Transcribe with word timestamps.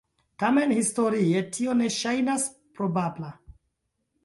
Tamen 0.43 0.71
historie 0.77 1.43
tio 1.59 1.77
ne 1.83 1.91
ŝajnas 1.97 2.49
probabla. 2.79 3.33